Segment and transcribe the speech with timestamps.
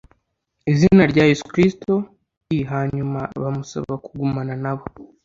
[0.71, 1.93] Izina rya yesu kristo
[2.57, 4.83] i hanyuma bamusaba kugumana na bo